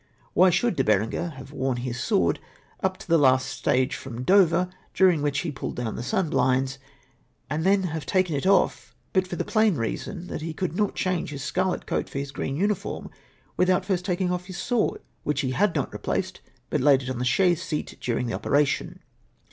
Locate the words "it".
8.35-8.47, 17.03-17.09